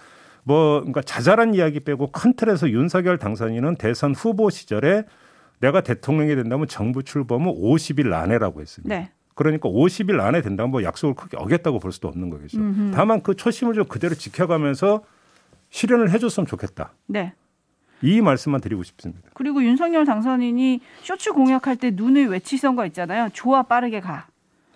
뭐 0.43 0.79
그러니까 0.79 1.01
자잘한 1.01 1.53
이야기 1.53 1.79
빼고 1.79 2.11
큰 2.11 2.33
틀에서 2.33 2.69
윤석열 2.69 3.17
당선인은 3.17 3.75
대선 3.75 4.15
후보 4.15 4.49
시절에 4.49 5.03
내가 5.59 5.81
대통령이 5.81 6.35
된다면 6.35 6.67
정부 6.67 7.03
출범은 7.03 7.53
50일 7.53 8.11
안에라고 8.11 8.61
했습니다. 8.61 8.95
네. 8.95 9.11
그러니까 9.35 9.69
50일 9.69 10.19
안에 10.19 10.41
된다면 10.41 10.71
뭐 10.71 10.83
약속을 10.83 11.15
크게 11.15 11.37
어겼다고 11.37 11.79
볼 11.79 11.91
수도 11.91 12.07
없는 12.07 12.29
거겠죠. 12.29 12.57
음흠. 12.57 12.91
다만 12.93 13.21
그 13.21 13.35
초심을 13.35 13.75
좀 13.75 13.85
그대로 13.85 14.15
지켜가면서 14.15 15.03
실현을 15.69 16.09
해줬으면 16.11 16.47
좋겠다. 16.47 16.93
네. 17.07 17.33
이 18.01 18.21
말씀만 18.21 18.61
드리고 18.61 18.83
싶습니다. 18.83 19.29
그리고 19.33 19.63
윤석열 19.63 20.05
당선인이 20.05 20.79
쇼츠 21.03 21.33
공약할 21.33 21.75
때 21.75 21.91
눈을 21.93 22.27
외치던 22.27 22.75
거 22.75 22.85
있잖아요. 22.87 23.29
좋아 23.33 23.63
빠르게 23.63 23.99
가. 23.99 24.27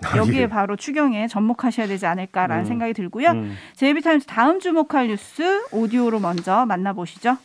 아, 0.04 0.18
여기에 0.18 0.42
예. 0.42 0.48
바로 0.48 0.76
추경에 0.76 1.28
접목하셔야 1.28 1.88
되지 1.88 2.06
않을까라는 2.06 2.64
음. 2.64 2.68
생각이 2.68 2.94
들고요. 2.94 3.30
음. 3.32 3.58
제이비타임즈 3.76 4.26
다음 4.26 4.60
주목할 4.60 5.08
뉴스 5.08 5.66
오디오로 5.72 6.20
먼저 6.20 6.66
만나보시죠. 6.66 7.38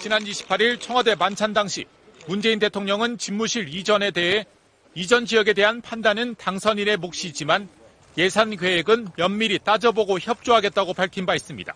지난 0.00 0.24
28일 0.24 0.80
청와대 0.80 1.14
만찬 1.14 1.52
당시 1.52 1.84
문재인 2.26 2.58
대통령은 2.58 3.18
집무실 3.18 3.68
이전에 3.68 4.10
대해 4.10 4.46
이전 4.94 5.26
지역에 5.26 5.52
대한 5.52 5.80
판단은 5.80 6.36
당선인의 6.36 6.96
몫이지만 6.98 7.68
예산 8.16 8.56
계획은 8.56 9.08
면밀히 9.16 9.58
따져보고 9.58 10.18
협조하겠다고 10.20 10.94
밝힌 10.94 11.26
바 11.26 11.34
있습니다. 11.34 11.74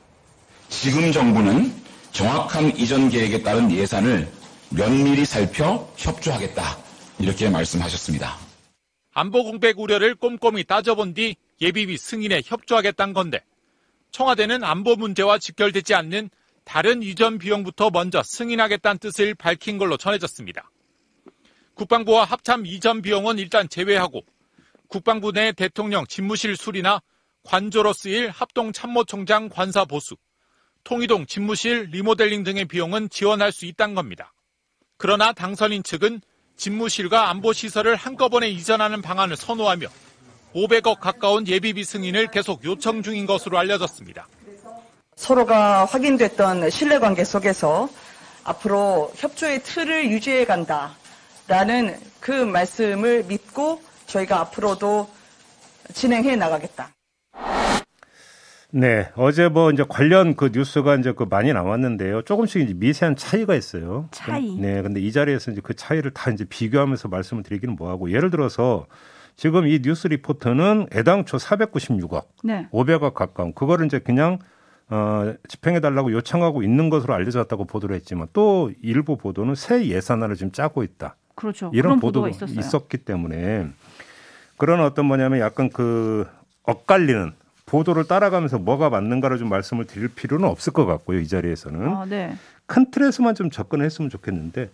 지금 0.69 1.11
정부는 1.13 1.73
정확한 2.13 2.77
이전 2.77 3.09
계획에 3.09 3.43
따른 3.43 3.71
예산을 3.71 4.31
면밀히 4.71 5.25
살펴 5.25 5.89
협조하겠다. 5.97 6.63
이렇게 7.21 7.49
말씀하셨습니다. 7.49 8.37
안보 9.13 9.43
공백 9.45 9.79
우려를 9.79 10.15
꼼꼼히 10.15 10.65
따져본 10.65 11.15
뒤 11.15 11.37
예비비 11.61 11.97
승인에 11.97 12.43
협조하겠다는 12.45 13.15
건데 13.15 13.43
청와대는 14.11 14.63
안보 14.63 14.95
문제와 14.97 15.39
직결되지 15.39 15.95
않는 15.95 16.31
다른 16.65 17.03
이전 17.03 17.39
비용부터 17.39 17.91
먼저 17.91 18.23
승인하겠다는 18.23 18.99
뜻을 18.99 19.35
밝힌 19.35 19.79
걸로 19.79 19.97
전해졌습니다. 19.97 20.71
국방부와 21.75 22.25
합참 22.25 22.67
이전 22.67 23.03
비용은 23.03 23.39
일단 23.39 23.69
제외하고 23.69 24.23
국방부 24.89 25.33
내 25.33 25.53
대통령 25.53 26.07
집무실 26.07 26.57
수리나 26.57 27.01
관조로 27.45 27.93
쓰일 27.93 28.31
합동 28.31 28.73
참모총장 28.73 29.49
관사 29.49 29.85
보수, 29.85 30.17
통이동 30.89 31.27
집무실 31.27 31.91
리모델링 31.91 32.45
등의 32.45 32.65
비용은 32.65 33.11
지원할 33.11 33.53
수 33.53 33.67
있다는 33.67 33.95
겁니다. 33.95 34.33
그러나 34.97 35.35
당선인 35.35 35.83
측은 35.83 36.23
집무실과 36.57 37.29
안보시설을 37.29 37.95
한꺼번에 37.95 38.49
이전하는 38.49 39.03
방안을 39.03 39.37
선호하며 39.37 39.87
500억 40.55 40.99
가까운 40.99 41.47
예비비 41.47 41.85
승인을 41.85 42.29
계속 42.29 42.65
요청 42.65 43.03
중인 43.03 43.27
것으로 43.27 43.59
알려졌습니다. 43.59 44.29
서로가 45.15 45.85
확인됐던 45.85 46.71
신뢰관계 46.71 47.23
속에서 47.23 47.91
앞으로 48.45 49.13
협조의 49.15 49.63
틀을 49.65 50.11
유지해 50.11 50.47
간다라는 50.47 52.01
그 52.19 52.33
말씀을 52.33 53.25
믿고 53.25 53.83
저희가 54.07 54.41
앞으로도 54.41 55.07
진행해 55.93 56.35
나가겠다. 56.37 56.95
네, 58.71 59.09
어제 59.17 59.49
뭐 59.49 59.71
이제 59.71 59.83
관련 59.89 60.37
그 60.37 60.51
뉴스가 60.53 60.97
이제 60.97 61.13
그 61.13 61.25
많이 61.29 61.53
나왔는데요. 61.53 62.23
조금씩 62.23 62.63
이제 62.63 62.75
미세한 62.75 63.17
차이가 63.17 63.55
있어요. 63.55 64.09
차이. 64.11 64.57
네, 64.57 64.83
근데 64.83 65.01
이 65.01 65.11
자리에서 65.11 65.53
이제 65.53 65.63
그 65.63 65.75
차이를 65.75 66.11
다 66.11 66.31
이제 66.31 66.45
비교하면서 66.45 67.09
말씀을 67.09 67.43
드리기는 67.43 67.77
뭐하고 67.77 68.11
예를 68.11 68.31
들어서 68.31 68.87
지금 69.37 69.67
이 69.67 69.81
뉴스 69.81 70.09
리포트는 70.09 70.89
애당초 70.93 71.39
496억, 71.39 72.27
네. 72.45 72.69
500억 72.71 73.15
가까운 73.15 73.55
그거를 73.55 73.87
이제 73.87 74.01
그냥 74.01 74.39
어, 74.91 75.33
집행해 75.49 75.81
달라고 75.81 76.13
요청하고 76.13 76.63
있는 76.63 76.91
것으로 76.91 77.15
알려졌다고 77.15 77.65
보도를 77.65 77.97
했지만 77.97 78.29
또 78.33 78.71
일부 78.83 79.17
보도는 79.17 79.55
새 79.55 79.87
예산안을 79.87 80.37
지금 80.37 80.53
짜고 80.53 80.83
있다. 80.83 81.17
그렇죠. 81.35 81.71
이런 81.73 82.01
보도가 82.01 82.29
있었기 82.29 82.99
때문에 82.99 83.69
그런 84.57 84.81
어떤 84.81 85.07
뭐냐면 85.07 85.39
약간 85.39 85.71
그 85.71 86.27
엇갈리는 86.65 87.33
보도를 87.69 88.09
따라가면서 88.09 88.59
뭐가 88.59 88.91
맞는가를 88.91 89.39
좀 89.39 89.49
말씀을 89.49 89.85
드릴 89.85 90.09
필요는 90.09 90.49
없을 90.49 90.73
것 90.73 90.87
같고요. 90.87 91.21
이 91.21 91.29
자리에서는 91.29 91.89
아, 91.89 92.07
네. 92.07 92.35
큰 92.67 92.91
틀에서만 92.91 93.35
좀 93.35 93.51
접근했으면 93.51 94.11
좋겠는데 94.11 94.71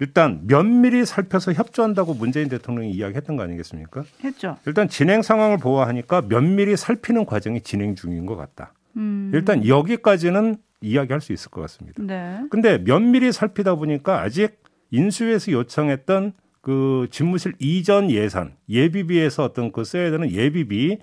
일단 0.00 0.42
면밀히 0.46 1.04
살펴서 1.04 1.52
협조한다고 1.52 2.14
문재인 2.14 2.48
대통령이 2.48 2.92
이야기했던 2.92 3.36
거 3.36 3.42
아니겠습니까? 3.42 4.04
했죠. 4.22 4.56
일단 4.66 4.88
진행 4.88 5.22
상황을 5.22 5.58
보아하니까 5.58 6.22
면밀히 6.28 6.76
살피는 6.76 7.26
과정이 7.26 7.62
진행 7.62 7.96
중인 7.96 8.26
것 8.26 8.36
같다. 8.36 8.72
음. 8.96 9.32
일단 9.34 9.66
여기까지는 9.66 10.56
이야기할 10.80 11.20
수 11.20 11.32
있을 11.32 11.50
것 11.50 11.60
같습니다. 11.62 12.00
네. 12.02 12.40
근데 12.50 12.78
면밀히 12.78 13.32
살피다 13.32 13.74
보니까 13.74 14.20
아직 14.20 14.62
인수위에서 14.90 15.50
요청했던 15.52 16.32
그 16.60 17.08
집무실 17.10 17.54
이전 17.58 18.10
예산 18.10 18.52
예비비에서 18.68 19.42
어떤 19.44 19.72
그 19.72 19.84
써야 19.84 20.10
되는 20.10 20.30
예비비 20.30 20.98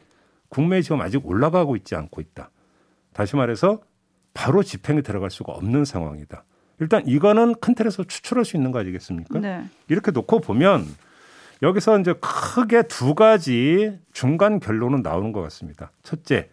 국내 0.50 0.82
지금 0.82 1.02
아직 1.02 1.26
올라가고 1.26 1.76
있지 1.76 1.96
않고 1.96 2.22
있다. 2.22 2.52
다시 3.14 3.36
말해서 3.36 3.82
바로 4.34 4.64
집행에 4.64 5.02
들어갈 5.02 5.32
수가 5.32 5.54
없는 5.54 5.86
상황이다. 5.86 6.44
일단 6.80 7.08
이거는 7.08 7.56
큰 7.62 7.74
틀에서 7.74 8.04
추출할 8.04 8.44
수 8.44 8.58
있는 8.58 8.72
거 8.72 8.80
아니겠습니까? 8.80 9.40
네. 9.40 9.64
이렇게 9.88 10.12
놓고 10.12 10.42
보면 10.42 10.86
여기서 11.62 12.00
이제 12.00 12.14
크게 12.20 12.84
두 12.84 13.16
가지 13.16 13.98
중간 14.12 14.60
결론은 14.60 15.02
나오는 15.02 15.32
것 15.32 15.42
같습니다. 15.44 15.92
첫째, 16.04 16.50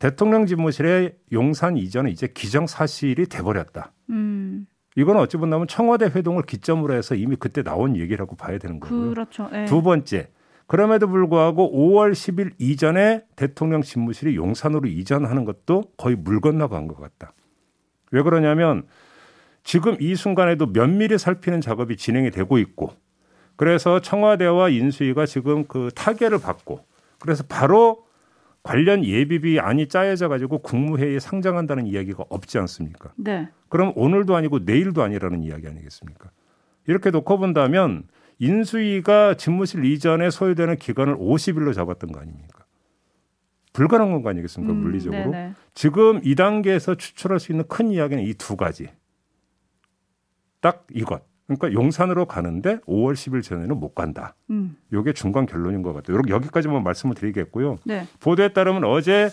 대통령 0.00 0.46
집무실의 0.46 1.14
용산 1.32 1.76
이전은 1.76 2.10
이제 2.10 2.26
기정 2.26 2.66
사실이 2.66 3.26
돼버렸다. 3.26 3.92
음. 4.10 4.66
이거는 4.96 5.20
어찌 5.20 5.36
본다면 5.36 5.66
청와대 5.66 6.06
회동을 6.06 6.42
기점으로 6.42 6.94
해서 6.94 7.14
이미 7.14 7.36
그때 7.36 7.62
나온 7.62 7.96
얘기라고 7.96 8.36
봐야 8.36 8.58
되는 8.58 8.80
거고요. 8.80 9.10
그렇죠. 9.10 9.48
네. 9.50 9.64
두 9.66 9.82
번째, 9.82 10.28
그럼에도 10.66 11.08
불구하고 11.08 11.70
5월 11.72 12.12
10일 12.12 12.52
이전에 12.58 13.24
대통령 13.36 13.82
집무실이 13.82 14.36
용산으로 14.36 14.88
이전하는 14.88 15.44
것도 15.44 15.84
거의 15.96 16.16
물 16.16 16.40
건너간 16.40 16.88
것 16.88 16.98
같다. 16.98 17.32
왜 18.10 18.22
그러냐면 18.22 18.86
지금 19.62 19.96
이 20.00 20.14
순간에도 20.14 20.66
면밀히 20.72 21.18
살피는 21.18 21.60
작업이 21.60 21.96
진행이 21.96 22.30
되고 22.30 22.58
있고 22.58 22.92
그래서 23.56 24.00
청와대와 24.00 24.70
인수위가 24.70 25.26
지금 25.26 25.66
그 25.66 25.90
타결을 25.94 26.38
받고 26.38 26.84
그래서 27.18 27.44
바로 27.48 28.04
관련 28.62 29.04
예비비 29.04 29.60
안이 29.60 29.88
짜여져 29.88 30.28
가지고 30.28 30.58
국무회의에 30.58 31.18
상정한다는 31.18 31.86
이야기가 31.86 32.24
없지 32.30 32.58
않습니까? 32.58 33.12
네. 33.16 33.48
그럼 33.68 33.92
오늘도 33.94 34.34
아니고 34.34 34.60
내일도 34.60 35.02
아니라는 35.02 35.42
이야기 35.42 35.66
아니겠습니까? 35.68 36.30
이렇게 36.86 37.10
놓고 37.10 37.38
본다면 37.38 38.04
인수위가 38.44 39.34
집무실 39.34 39.84
이전에 39.84 40.30
소요되는 40.30 40.76
기간을 40.76 41.16
50일로 41.16 41.72
잡았던 41.74 42.12
거 42.12 42.20
아닙니까? 42.20 42.64
불가능한 43.72 44.22
거 44.22 44.30
아니겠습니까? 44.30 44.72
음, 44.72 44.80
물리적으로. 44.80 45.30
네네. 45.30 45.54
지금 45.74 46.20
이 46.22 46.34
단계에서 46.34 46.94
추출할 46.94 47.40
수 47.40 47.52
있는 47.52 47.66
큰 47.68 47.90
이야기는 47.90 48.22
이 48.22 48.34
두 48.34 48.56
가지. 48.56 48.88
딱 50.60 50.86
이것. 50.92 51.22
그러니까 51.46 51.72
용산으로 51.72 52.26
가는데 52.26 52.78
5월 52.86 53.12
10일 53.14 53.42
전에는 53.42 53.78
못 53.78 53.94
간다. 53.94 54.34
음. 54.50 54.76
이게 54.92 55.12
중간 55.12 55.44
결론인 55.46 55.82
것 55.82 55.92
같아요. 55.92 56.18
여기까지만 56.28 56.82
말씀을 56.82 57.14
드리겠고요. 57.14 57.76
네. 57.84 58.06
보도에 58.20 58.52
따르면 58.52 58.84
어제 58.84 59.28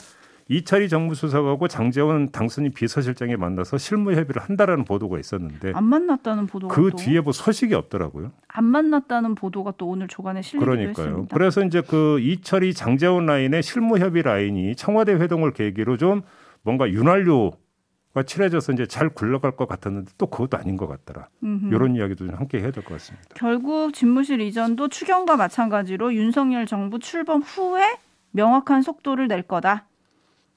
이철희 0.51 0.89
정부 0.89 1.15
수석하고 1.15 1.70
장재원 1.70 2.29
당선인 2.31 2.74
비서실장이 2.74 3.38
만나서 3.38 3.77
실무 3.77 4.12
협의를 4.12 4.41
한다라는 4.41 4.84
보도가 4.84 5.17
있었는데 5.17 5.72
안 5.74 5.86
만났다는 5.86 6.46
보도가 6.48 6.75
그 6.75 6.89
또. 6.91 6.98
뒤에 6.98 7.22
뭐 7.22 7.31
소식이 7.31 7.74
없더라고요. 7.74 8.34
안 8.50 8.65
만났다는 8.65 9.36
보도가 9.36 9.74
또 9.77 9.88
오늘 9.88 10.10
조간에 10.10 10.41
실리기도 10.41 10.70
그러니까요. 10.70 11.08
했습니다. 11.08 11.34
그래서 11.34 11.63
이제 11.63 11.79
그 11.81 12.20
이철희 12.20 12.74
장재원 12.74 13.27
라인의 13.27 13.63
실무 13.63 13.98
협의 14.00 14.24
라인이 14.24 14.75
청와대 14.75 15.13
회동을 15.13 15.53
계기로 15.53 15.96
좀 15.96 16.22
뭔가 16.63 16.89
윤활유 16.91 17.51
가 18.13 18.24
칠해져서 18.24 18.74
이제 18.74 18.86
잘 18.88 19.08
굴러갈 19.08 19.55
것 19.55 19.70
같았는데 19.70 20.12
또 20.17 20.25
그것도 20.27 20.58
아닌 20.58 20.75
것 20.75 20.86
같더라. 20.86 21.29
음흠. 21.46 21.74
이런 21.74 21.96
이야기도 21.96 22.25
좀 22.25 22.36
함께 22.36 22.60
해야 22.60 22.72
될 22.72 22.84
것 22.84 22.96
같습니다. 22.96 23.29
결국 23.36 23.93
집무실 23.93 24.41
이전도 24.41 24.89
추경과 24.89 25.38
마찬가지로 25.38 26.13
윤석열 26.13 26.65
정부 26.65 27.00
출범 27.00 27.41
후에 27.41 27.81
명확한 28.31 28.81
속도를 28.81 29.29
낼 29.29 29.43
거다. 29.43 29.86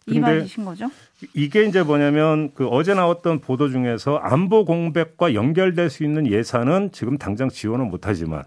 이 0.06 0.18
말이신 0.20 0.64
거죠? 0.64 0.90
이게 1.32 1.64
이제 1.64 1.82
뭐냐면 1.82 2.52
그 2.54 2.66
어제 2.68 2.94
나왔던 2.94 3.40
보도 3.40 3.68
중에서 3.70 4.16
안보 4.16 4.64
공백과 4.64 5.34
연결될 5.34 5.88
수 5.88 6.04
있는 6.04 6.26
예산은 6.26 6.90
지금 6.92 7.16
당장 7.16 7.48
지원을 7.48 7.86
못하지만 7.86 8.44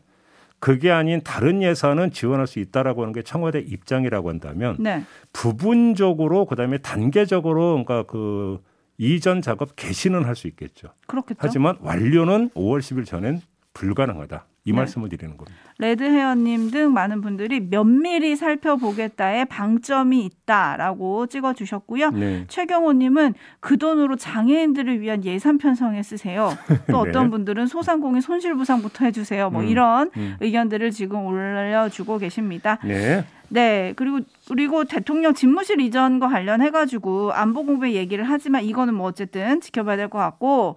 그게 0.59 0.91
아닌 0.91 1.21
다른 1.23 1.61
예산은 1.61 2.11
지원할 2.11 2.47
수 2.47 2.59
있다라고 2.59 3.01
하는 3.01 3.13
게 3.13 3.21
청와대 3.21 3.59
입장이라고 3.59 4.29
한다면 4.29 4.75
네. 4.79 5.03
부분적으로 5.33 6.45
그다음에 6.45 6.77
단계적으로 6.79 7.83
그러니까 7.83 8.03
그 8.03 8.59
이전 8.97 9.41
작업 9.41 9.75
개시는 9.75 10.25
할 10.25 10.35
수 10.35 10.47
있겠죠. 10.47 10.89
그렇겠죠. 11.07 11.39
하지만 11.41 11.77
완료는 11.81 12.49
5월 12.51 12.79
10일 12.79 13.05
전엔 13.05 13.41
불가능하다. 13.73 14.45
이 14.67 14.71
네. 14.71 14.75
말씀을 14.75 15.07
드리는 15.07 15.37
겁니다. 15.37 15.57
레드헤어님 15.79 16.71
등 16.71 16.91
많은 16.91 17.21
분들이 17.21 17.61
면밀히 17.61 18.35
살펴보겠다에 18.35 19.45
방점이 19.45 20.25
있다라고 20.25 21.27
찍어주셨고요. 21.27 22.11
네. 22.11 22.43
최경호님은 22.49 23.33
그 23.61 23.77
돈으로 23.77 24.17
장애인들을 24.17 24.99
위한 24.99 25.23
예산 25.23 25.57
편성에 25.57 26.03
쓰세요. 26.03 26.49
또 26.91 26.99
어떤 26.99 27.25
네. 27.25 27.29
분들은 27.29 27.67
소상공인 27.67 28.19
손실보상부터 28.19 29.05
해주세요. 29.05 29.49
뭐 29.51 29.61
음, 29.61 29.67
이런 29.67 30.11
음. 30.17 30.35
의견들을 30.41 30.91
지금 30.91 31.25
올려주고 31.25 32.17
계십니다. 32.17 32.79
네. 32.83 33.23
네, 33.49 33.93
그리고 33.95 34.19
그리고 34.49 34.83
대통령 34.83 35.33
집무실 35.33 35.79
이전과 35.79 36.27
관련해 36.27 36.71
가지고 36.71 37.31
안보 37.31 37.65
공백 37.65 37.93
얘기를 37.93 38.25
하지만 38.25 38.65
이거는 38.65 38.93
뭐 38.93 39.07
어쨌든 39.07 39.61
지켜봐야 39.61 39.95
될 39.95 40.09
것 40.09 40.17
같고 40.17 40.75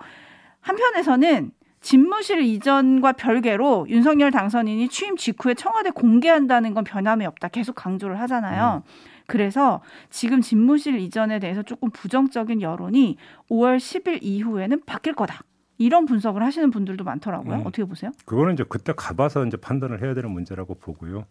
한편에서는 0.61 1.51
집무실 1.81 2.43
이전과 2.43 3.13
별개로 3.13 3.87
윤석열 3.89 4.31
당선인이 4.31 4.89
취임 4.89 5.17
직후에 5.17 5.55
청와대 5.55 5.91
공개한다는 5.91 6.75
건 6.75 6.85
변함이 6.85 7.25
없다. 7.27 7.49
계속 7.49 7.75
강조를 7.75 8.21
하잖아요. 8.21 8.83
음. 8.87 8.91
그래서 9.27 9.81
지금 10.11 10.41
집무실 10.41 10.99
이전에 10.99 11.39
대해서 11.39 11.63
조금 11.63 11.91
부정적인 11.91 12.63
여론이 12.63 13.17
5월 13.51 13.79
10일 13.79 14.19
이후에는 14.23 14.83
바뀔 14.85 15.15
거다. 15.15 15.43
이런 15.79 16.05
분석을 16.05 16.43
하시는 16.43 16.71
분들도 16.71 17.05
많더라고요. 17.05 17.55
음. 17.55 17.61
어떻게 17.61 17.85
보세요? 17.85 18.11
그거는 18.27 18.53
이제 18.53 18.65
그때 18.69 18.93
가봐서 18.95 19.47
이제 19.47 19.57
판단을 19.57 20.03
해야 20.03 20.13
되는 20.13 20.31
문제라고 20.31 20.75
보고요. 20.75 21.25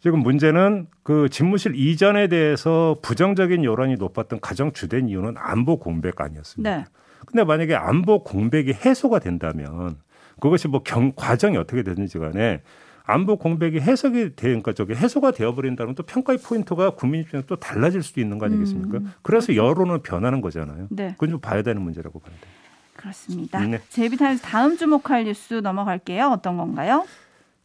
지금 0.00 0.20
문제는 0.20 0.88
그 1.02 1.28
집무실 1.28 1.76
이전에 1.76 2.28
대해서 2.28 2.96
부정적인 3.02 3.64
여론이 3.64 3.96
높았던 3.96 4.40
가장 4.40 4.72
주된 4.72 5.08
이유는 5.08 5.34
안보 5.36 5.78
공백 5.78 6.20
아니었습니다. 6.20 6.76
네. 6.76 6.84
근데 7.32 7.44
만약에 7.44 7.74
안보 7.74 8.22
공백이 8.22 8.74
해소가 8.84 9.18
된다면 9.18 9.96
그것이 10.38 10.68
뭐 10.68 10.82
경, 10.82 11.12
과정이 11.16 11.56
어떻게 11.56 11.82
되든지 11.82 12.18
간에 12.18 12.60
안보 13.04 13.36
공백이 13.36 13.80
해석이 13.80 14.36
되, 14.36 14.48
그러니까 14.48 14.72
저기 14.72 14.94
해소가 14.94 15.32
되어버린다면 15.32 15.94
또 15.94 16.02
평가의 16.02 16.38
포인트가 16.38 16.90
국민 16.90 17.22
입장에서 17.22 17.46
또 17.46 17.56
달라질 17.56 18.02
수도 18.02 18.20
있는 18.20 18.38
거 18.38 18.46
아니겠습니까? 18.46 18.98
음. 18.98 19.12
그래서 19.22 19.56
여론은 19.56 20.02
변하는 20.02 20.40
거잖아요. 20.40 20.86
네. 20.90 21.12
그건 21.12 21.30
좀 21.30 21.40
봐야 21.40 21.62
되는 21.62 21.82
문제라고 21.82 22.20
봐야 22.20 22.34
돼요. 22.34 22.52
그렇습니다. 22.94 23.58
네. 23.64 23.80
제비타임스 23.88 24.42
다음 24.42 24.76
주목할 24.76 25.24
뉴스 25.24 25.54
넘어갈게요. 25.54 26.28
어떤 26.28 26.56
건가요? 26.56 27.04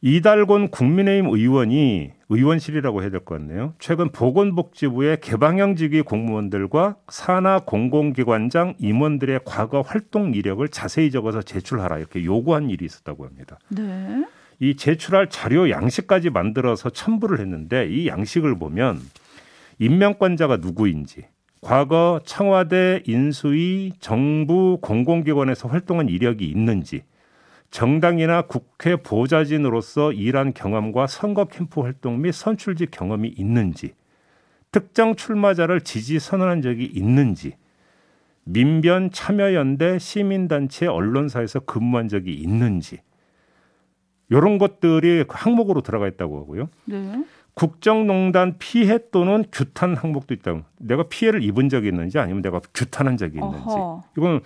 이달곤 0.01 0.69
국민의힘 0.69 1.27
의원이 1.29 2.11
의원실이라고 2.29 3.01
해야 3.01 3.09
될 3.09 3.21
것 3.21 3.35
같네요. 3.39 3.73
최근 3.79 4.09
보건복지부의 4.11 5.21
개방형직위 5.21 6.01
공무원들과 6.03 6.97
산하 7.09 7.59
공공기관장 7.59 8.75
임원들의 8.79 9.39
과거 9.45 9.81
활동 9.81 10.33
이력을 10.33 10.67
자세히 10.67 11.09
적어서 11.09 11.41
제출하라 11.41 11.97
이렇게 11.97 12.23
요구한 12.23 12.69
일이 12.69 12.85
있었다고 12.85 13.25
합니다. 13.25 13.57
네. 13.69 14.25
이 14.59 14.75
제출할 14.75 15.29
자료 15.29 15.69
양식까지 15.69 16.29
만들어서 16.29 16.89
첨부를 16.89 17.39
했는데 17.39 17.87
이 17.87 18.07
양식을 18.07 18.59
보면 18.59 18.99
임명권자가 19.79 20.57
누구인지, 20.57 21.25
과거 21.61 22.19
청와대 22.25 23.01
인수위 23.05 23.93
정부 23.99 24.79
공공기관에서 24.81 25.67
활동한 25.69 26.09
이력이 26.09 26.45
있는지, 26.45 27.03
정당이나 27.71 28.43
국회 28.43 28.95
보좌진으로서 28.95 30.11
일한 30.13 30.53
경험과 30.53 31.07
선거 31.07 31.45
캠프 31.45 31.81
활동 31.81 32.21
및 32.21 32.33
선출직 32.33 32.91
경험이 32.91 33.29
있는지, 33.29 33.93
특정 34.71 35.15
출마자를 35.15 35.81
지지 35.81 36.19
선언한 36.19 36.61
적이 36.61 36.85
있는지, 36.85 37.55
민변 38.45 39.11
참여연대 39.11 39.99
시민단체 39.99 40.87
언론사에서 40.87 41.61
근무한 41.61 42.07
적이 42.07 42.33
있는지, 42.35 42.99
이런 44.29 44.57
것들이 44.57 45.25
항목으로 45.27 45.81
들어가 45.81 46.07
있다고 46.07 46.39
하고요. 46.39 46.69
네. 46.85 47.23
국정농단 47.53 48.57
피해 48.59 48.99
또는 49.11 49.43
규탄 49.51 49.95
항목도 49.95 50.33
있다고. 50.35 50.61
내가 50.77 51.03
피해를 51.09 51.41
입은 51.41 51.69
적이 51.69 51.87
있는지 51.87 52.19
아니면 52.19 52.43
내가 52.43 52.61
규탄한 52.73 53.17
적이 53.17 53.39
있는지. 53.39 53.65
어허. 53.65 54.03
이건 54.15 54.41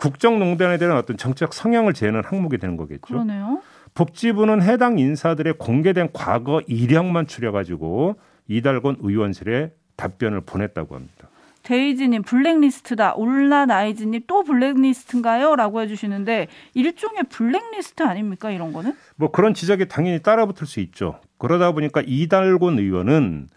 국정농단에 0.00 0.78
대한 0.78 0.96
어떤 0.96 1.16
정책 1.16 1.52
성향을 1.52 1.92
재는 1.92 2.22
항목이 2.24 2.58
되는 2.58 2.76
거겠죠. 2.76 3.00
그러네요. 3.06 3.60
복지부는 3.94 4.62
해당 4.62 4.98
인사들의 4.98 5.54
공개된 5.58 6.10
과거 6.12 6.60
이력만 6.66 7.26
추려가지고 7.26 8.16
이달곤 8.48 8.96
의원실에 9.00 9.72
답변을 9.96 10.42
보냈다고 10.42 10.94
합니다. 10.94 11.28
데이지님 11.62 12.22
블랙리스트다. 12.22 13.14
올라나이즈님 13.16 14.22
또 14.26 14.42
블랙리스트인가요? 14.44 15.56
라고 15.56 15.82
해주시는데 15.82 16.48
일종의 16.74 17.24
블랙리스트 17.28 18.02
아닙니까 18.02 18.50
이런 18.50 18.72
거는? 18.72 18.94
뭐 19.16 19.30
그런 19.30 19.52
지적이 19.52 19.88
당연히 19.88 20.22
따라붙을 20.22 20.66
수 20.66 20.80
있죠. 20.80 21.20
그러다 21.38 21.72
보니까 21.72 22.02
이달곤 22.06 22.78
의원은 22.78 23.48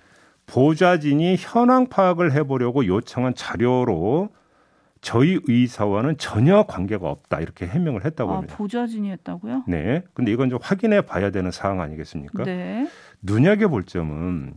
보좌진이 0.45 1.37
현황 1.39 1.87
파악을 1.87 2.33
해보려고 2.33 2.85
요청한 2.85 3.33
자료로 3.33 4.29
저희 5.03 5.37
의사와는 5.43 6.17
전혀 6.17 6.63
관계가 6.63 7.09
없다 7.09 7.41
이렇게 7.41 7.67
해명을 7.67 8.05
했다고 8.05 8.31
아, 8.31 8.35
합니다. 8.37 8.55
보좌진이 8.55 9.11
했다고요? 9.11 9.65
네. 9.67 10.01
근데 10.13 10.31
이건 10.31 10.49
좀 10.49 10.59
확인해 10.61 11.01
봐야 11.01 11.29
되는 11.29 11.51
사항 11.51 11.81
아니겠습니까? 11.81 12.43
네. 12.45 12.87
눈여겨 13.21 13.67
볼 13.67 13.83
점은 13.83 14.53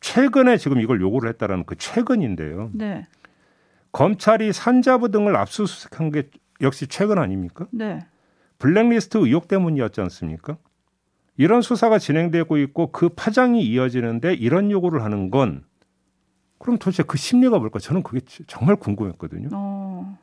최근에 0.00 0.56
지금 0.56 0.80
이걸 0.80 1.02
요구를 1.02 1.28
했다라는 1.28 1.64
그 1.66 1.76
최근인데요. 1.76 2.70
네. 2.72 3.06
검찰이 3.92 4.54
산자부 4.54 5.10
등을 5.10 5.36
압수수색한 5.36 6.10
게 6.10 6.30
역시 6.62 6.86
최근 6.86 7.18
아닙니까? 7.18 7.66
네. 7.70 8.00
블랙리스트 8.58 9.18
의혹 9.18 9.46
때문이었지 9.46 10.00
않습니까? 10.00 10.56
이런 11.36 11.60
수사가 11.60 11.98
진행되고 11.98 12.56
있고 12.56 12.92
그 12.92 13.10
파장이 13.10 13.62
이어지는데 13.62 14.32
이런 14.34 14.70
요구를 14.70 15.04
하는 15.04 15.30
건 15.30 15.64
그럼 16.60 16.78
도대체 16.78 17.02
그 17.02 17.16
심리가 17.16 17.58
뭘까? 17.58 17.78
저는 17.78 18.02
그게 18.02 18.20
정말 18.46 18.76
궁금했거든요. 18.76 19.48
어. 19.52 20.18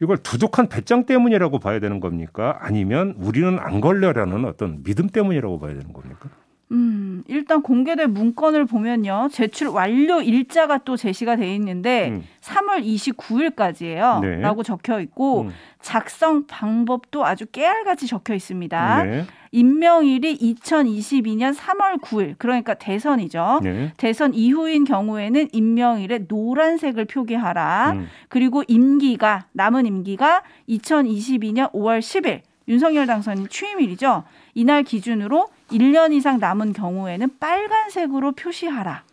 이걸 0.00 0.16
두둑한 0.16 0.68
배짱 0.68 1.04
때문이라고 1.04 1.58
봐야 1.58 1.78
되는 1.78 2.00
겁니까? 2.00 2.56
아니면 2.60 3.14
우리는 3.18 3.58
안 3.58 3.80
걸려라는 3.80 4.46
어떤 4.46 4.82
믿음 4.82 5.08
때문이라고 5.08 5.58
봐야 5.60 5.74
되는 5.74 5.92
겁니까? 5.92 6.30
음, 6.70 7.24
일단 7.28 7.62
공개된 7.62 8.12
문건을 8.12 8.66
보면요. 8.66 9.28
제출 9.32 9.68
완료 9.68 10.20
일자가 10.20 10.78
또 10.78 10.96
제시가 10.96 11.36
돼 11.36 11.54
있는데 11.54 12.10
음. 12.10 12.24
3월 12.42 12.84
29일까지예요. 12.84 14.20
네. 14.20 14.36
라고 14.40 14.62
적혀 14.62 15.00
있고 15.00 15.42
음. 15.42 15.50
작성 15.80 16.46
방법도 16.46 17.24
아주 17.24 17.46
깨알같이 17.46 18.06
적혀 18.06 18.34
있습니다. 18.34 19.04
네. 19.04 19.24
임명일이 19.50 20.36
2022년 20.36 21.54
3월 21.54 22.02
9일. 22.02 22.34
그러니까 22.36 22.74
대선이죠. 22.74 23.60
네. 23.62 23.92
대선 23.96 24.34
이후인 24.34 24.84
경우에는 24.84 25.48
임명일에 25.52 26.26
노란색을 26.28 27.06
표기하라. 27.06 27.92
음. 27.92 28.08
그리고 28.28 28.62
임기가 28.68 29.46
남은 29.52 29.86
임기가 29.86 30.42
2022년 30.68 31.72
5월 31.72 32.00
10일. 32.00 32.42
윤석열 32.68 33.06
당선인 33.06 33.48
취임일이죠. 33.48 34.24
이날 34.52 34.82
기준으로 34.82 35.48
1년 35.70 36.12
이상 36.12 36.38
남은 36.38 36.72
경우에는 36.72 37.38
빨간색으로 37.38 38.32
표시하라. 38.32 39.04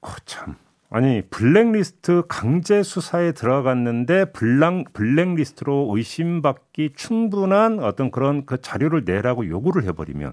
거참. 0.00 0.56
아니 0.90 1.20
블랙리스트 1.28 2.22
강제 2.28 2.82
수사에 2.82 3.32
들어갔는데 3.32 4.32
블랑 4.32 4.84
블랙리스트로 4.94 5.92
의심받기 5.94 6.94
충분한 6.96 7.80
어떤 7.80 8.10
그런 8.10 8.46
그 8.46 8.60
자료를 8.62 9.02
내라고 9.04 9.46
요구를 9.46 9.84
해버리면 9.84 10.32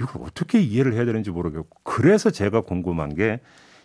이걸 0.00 0.22
어떻게 0.22 0.60
이해를 0.60 0.94
해야 0.94 1.04
되는지 1.04 1.30
모르겠고 1.30 1.78
그래서 1.84 2.30
제가 2.30 2.62
궁금한 2.62 3.14
게 3.14 3.40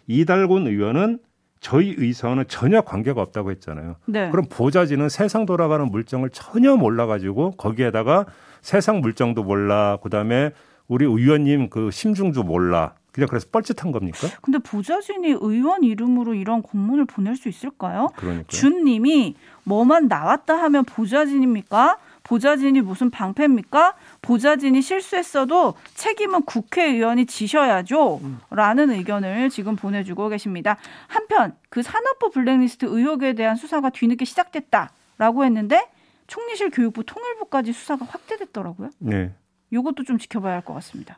이달곤 0.07 0.65
의원은 0.65 1.19
저희 1.61 1.93
의사와는 1.97 2.45
전혀 2.47 2.81
관계가 2.81 3.21
없다고 3.21 3.51
했잖아요. 3.51 3.95
네. 4.05 4.29
그럼 4.31 4.47
보좌진은 4.49 5.09
세상 5.09 5.45
돌아가는 5.45 5.85
물정을 5.85 6.31
전혀 6.31 6.75
몰라가지고 6.75 7.51
거기에다가 7.51 8.25
세상 8.61 8.99
물정도 8.99 9.43
몰라, 9.43 9.97
그 10.01 10.09
다음에 10.09 10.51
우리 10.87 11.05
의원님 11.05 11.69
그 11.69 11.91
심중도 11.91 12.43
몰라. 12.43 12.95
그냥 13.11 13.27
그래서 13.27 13.45
뻘짓한 13.51 13.91
겁니까? 13.91 14.27
근데 14.41 14.57
보좌진이 14.57 15.35
의원 15.41 15.83
이름으로 15.83 16.33
이런 16.33 16.61
공문을 16.61 17.05
보낼 17.05 17.35
수 17.35 17.49
있을까요? 17.49 18.09
그러니까 18.15 18.45
준님이 18.47 19.35
뭐만 19.65 20.07
나왔다 20.07 20.55
하면 20.55 20.85
보좌진입니까? 20.85 21.97
보좌진이 22.23 22.81
무슨 22.81 23.09
방패입니까? 23.09 23.93
보좌진이 24.21 24.81
실수했어도 24.81 25.73
책임은 25.95 26.43
국회의원이 26.43 27.25
지셔야죠. 27.25 28.21
라는 28.51 28.91
의견을 28.91 29.49
지금 29.49 29.75
보내주고 29.75 30.29
계십니다. 30.29 30.77
한편 31.07 31.55
그 31.69 31.81
산업부 31.81 32.29
블랙리스트 32.31 32.85
의혹에 32.85 33.33
대한 33.33 33.55
수사가 33.55 33.89
뒤늦게 33.89 34.25
시작됐다라고 34.25 35.45
했는데 35.45 35.89
총리실 36.27 36.69
교육부 36.69 37.03
통일부까지 37.03 37.73
수사가 37.73 38.05
확대됐더라고요. 38.05 38.89
네. 38.99 39.33
이것도 39.71 40.03
좀 40.03 40.17
지켜봐야 40.17 40.53
할 40.55 40.61
것 40.61 40.73
같습니다. 40.75 41.17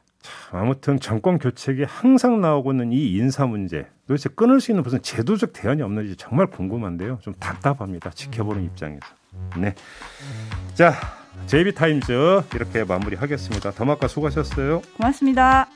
아무튼 0.52 1.00
정권 1.00 1.38
교체기 1.38 1.84
항상 1.84 2.40
나오고 2.40 2.72
있는 2.72 2.94
이 2.94 3.12
인사 3.14 3.46
문제 3.46 3.86
도대체 4.08 4.30
끊을 4.30 4.62
수 4.62 4.72
있는 4.72 4.82
무슨 4.84 5.02
제도적 5.02 5.52
대안이 5.52 5.82
없는지 5.82 6.16
정말 6.16 6.48
궁금한데요. 6.48 7.20
좀 7.22 7.34
답답합니다. 7.34 8.10
지켜보는 8.12 8.64
입장에서. 8.64 9.06
네. 9.58 9.76
자, 10.74 10.94
JB 11.48 11.74
타임즈 11.74 12.12
이렇게 12.56 12.84
마무리하겠습니다. 12.84 13.72
더마카 13.72 14.08
수고하셨어요. 14.08 14.82
고맙습니다. 14.98 15.68